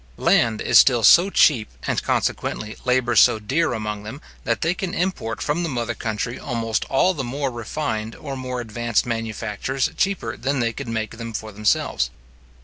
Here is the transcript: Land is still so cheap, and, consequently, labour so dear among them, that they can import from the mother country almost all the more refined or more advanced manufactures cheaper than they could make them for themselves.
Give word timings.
Land 0.17 0.61
is 0.61 0.79
still 0.79 1.03
so 1.03 1.29
cheap, 1.29 1.69
and, 1.85 2.01
consequently, 2.01 2.75
labour 2.85 3.15
so 3.15 3.37
dear 3.37 3.73
among 3.73 4.01
them, 4.01 4.19
that 4.45 4.61
they 4.61 4.73
can 4.73 4.95
import 4.95 5.43
from 5.43 5.61
the 5.61 5.69
mother 5.69 5.93
country 5.93 6.39
almost 6.39 6.85
all 6.85 7.13
the 7.13 7.23
more 7.23 7.51
refined 7.51 8.15
or 8.15 8.35
more 8.35 8.61
advanced 8.61 9.05
manufactures 9.05 9.91
cheaper 9.97 10.35
than 10.35 10.59
they 10.59 10.73
could 10.73 10.87
make 10.87 11.17
them 11.17 11.33
for 11.33 11.51
themselves. 11.51 12.09